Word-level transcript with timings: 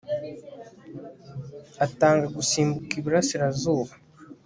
atanga 1.85 2.25
gusimbuka 2.35 2.91
iburasirazuba 2.99 3.93